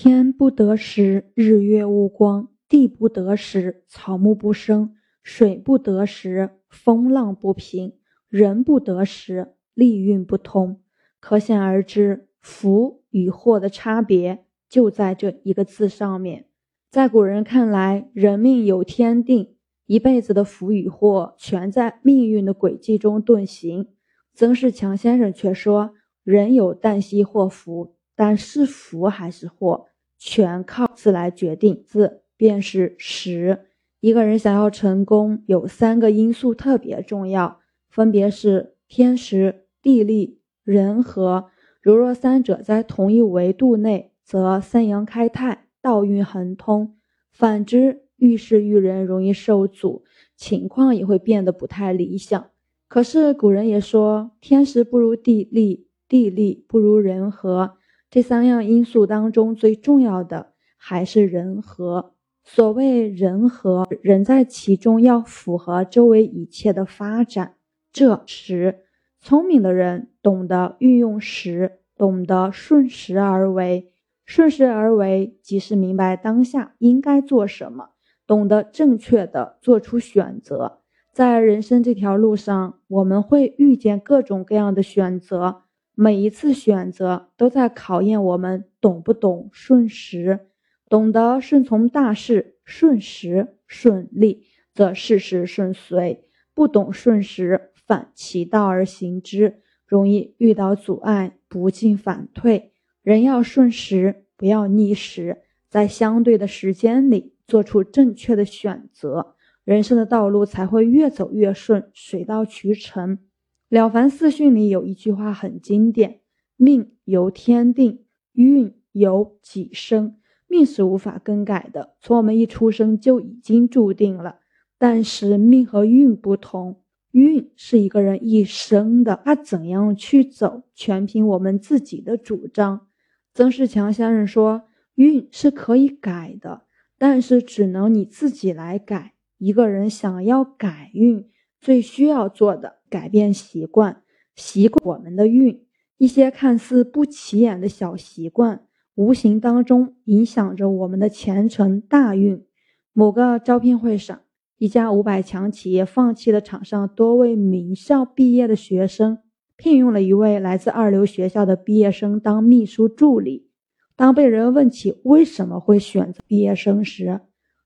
[0.00, 4.90] 天不得时，日月无光；地不得时，草木不生；
[5.24, 7.94] 水不得时，风浪不平；
[8.28, 10.80] 人不得时，利运不通。
[11.18, 16.44] 可想而知，福与祸的差别就在这一个字上面。
[16.88, 19.56] 在古人看来，人命有天定，
[19.86, 23.88] 一辈子的福与祸全在命运的轨迹中遁形。
[24.32, 29.86] 曾仕强先生却说：“人有旦夕祸福。”但是福还是祸，
[30.18, 31.84] 全靠字来决定。
[31.86, 33.66] 字便是时。
[34.00, 41.46] 一个人想要成功，有三个因素特别重要，分别是天时、地利、人和。
[41.80, 46.94] 如若三者在同一维度内，则三阳开泰，道运亨通；
[47.30, 50.02] 反之，遇事遇人容易受阻，
[50.36, 52.50] 情况也会变得不太理想。
[52.88, 57.77] 可是古人也说，天时不如地利，地利不如人和。
[58.10, 62.14] 这三样因素当中，最重要的还是人和。
[62.44, 67.56] 所谓人和，人在其中要符合周围一切的发展。
[67.92, 68.84] 这时，
[69.20, 73.92] 聪明的人懂得运用时，懂得顺时而为。
[74.24, 77.90] 顺势而为，即是明白当下应该做什么，
[78.26, 80.78] 懂得正确的做出选择。
[81.12, 85.64] 在人生这条路上，我们会遇见各种各样的选择。
[86.00, 90.46] 每一次选择都在考验我们懂不懂顺时，
[90.88, 96.20] 懂得顺从大势，顺时顺利，则事事顺遂；
[96.54, 102.70] 不懂顺时，反其道而行之，容易遇到阻碍，不进反退。
[103.02, 113.16] 人要顺时，不要逆时，在相对的时间里做出正确的选择，人生的道路才会越走越顺，水到渠成。
[113.68, 116.20] 《了凡四训》里有一句话很经典
[116.56, 120.16] ：“命由天定，运由己生。”
[120.48, 124.38] 命是无法更改的，从我们一出生就已经注定了。
[124.78, 126.80] 但是命和运不同，
[127.10, 132.86] 运是一个人一生的，他怎样去走，全凭我们自己的主张。
[133.34, 134.62] 曾仕强先生说
[134.96, 136.62] ：“运是可以改的，
[136.96, 139.12] 但是只能你自己来改。
[139.36, 141.28] 一个人想要改运，
[141.60, 144.02] 最需要做的。”改变习惯，
[144.34, 145.64] 习惯我们的运。
[145.96, 152.44] 一些看似不起眼的小习惯，无形当中影响着我们的前程大运。
[152.92, 154.20] 某个招聘会上，
[154.58, 159.18] 一家五百强企业放弃了场上多位名校毕业的学生，
[159.56, 163.48] 聘用了一位来自二流学校的毕业生当秘书助理。
[163.96, 167.20] 当被人问起为什么会选择毕业生时，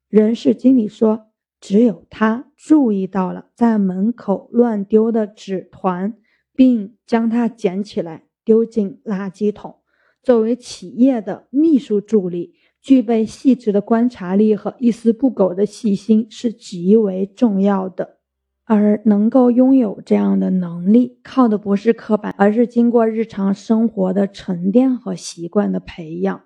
[0.08, 1.28] 人事经理说。
[1.64, 6.14] 只有他注意到了在门口乱丢的纸团，
[6.54, 9.78] 并将它捡起来丢进垃圾桶。
[10.22, 18.18] 作为企业的秘书助理，具备细致的观察力和一丝不苟的细心是极为重要的。
[18.64, 26.44] 而能够拥有这样的能力，靠的不是刻板，而是经过日常生活的沉淀和习惯的培养。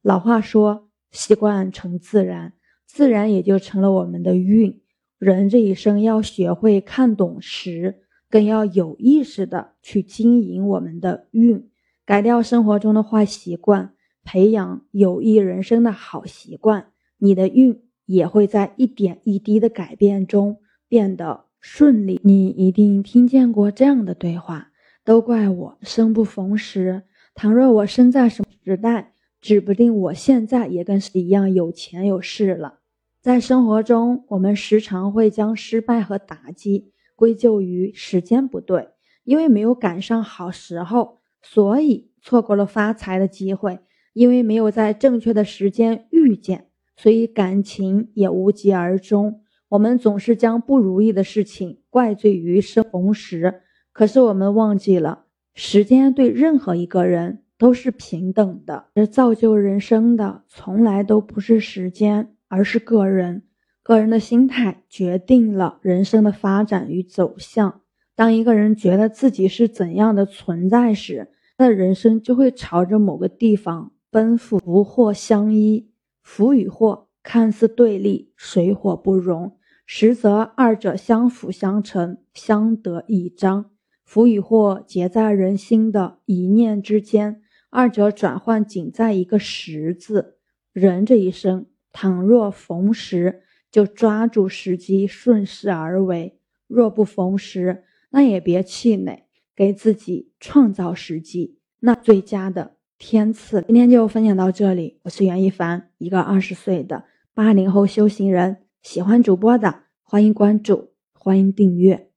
[0.00, 2.54] 老话说：“习惯成自然。”
[2.88, 4.80] 自然也就成了我们的运。
[5.18, 11.68] 人这一生要学会看懂时，更要有意识的去经营我们的运，
[12.06, 22.20] 改掉生活中的坏习惯，培养有益人生的好习惯，你的运也会在一点一滴的改变中变得顺利。
[22.22, 24.70] 你一定听见过这样的对话：
[25.04, 27.02] 都怪我生不逢时，
[27.34, 32.78] 倘若我生在什么时代，指不定我现在也跟是一样有钱有势了。
[33.28, 38.88] 在生活中，我们时常会将失败和打击归咎于时间不对，
[39.22, 43.80] 因为没有赶上好时候，所以错过了发财的机会；
[44.14, 49.42] 因为没有在正确的时间遇见，所以感情也无疾而终。
[49.68, 53.60] 我们总是将不如意的事情怪罪于生逢时，
[53.92, 62.34] 可是我们忘记了，时间对任何一个人都是平等的，而造就人生的从来都不是时间。
[62.48, 63.44] 而是个人，
[63.82, 67.82] 个人的心态决定了人生的发展与走向。
[68.14, 74.58] 当一个人觉得自己是怎样的存在时，他的人生就会朝着某个地方奔赴。
[74.58, 75.90] 福祸相依，
[76.22, 79.56] 福与祸看似对立，水火不容，
[79.86, 83.70] 实则二者相辅相成，相得益彰。
[84.04, 90.38] 福与祸结在人心的一念之间，二者转换仅在一个“时”字。
[90.72, 91.66] 人这一生。
[91.92, 99.24] 倘若逢时，就抓住时机，顺势而为；若不逢时，那也别气馁，
[99.54, 101.58] 给自己创造时机。
[101.80, 103.62] 那最佳的天赐。
[103.66, 107.04] 今天就分享到这里，我是袁一凡，一个二十岁的
[107.34, 108.58] 八零后修行人。
[108.82, 112.07] 喜欢主播的，欢迎关注，欢迎订阅。